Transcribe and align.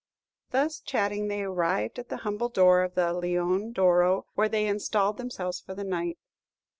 Thus 0.49 0.79
chatting, 0.79 1.27
they 1.27 1.43
arrived 1.43 1.99
at 1.99 2.09
the 2.09 2.17
humble 2.25 2.49
door 2.49 2.81
of 2.81 2.95
the 2.95 3.13
"Leone 3.13 3.71
d'Oro," 3.71 4.25
where 4.33 4.49
they 4.49 4.65
installed 4.65 5.17
themselves 5.17 5.59
for 5.59 5.75
the 5.75 5.83
night. 5.83 6.17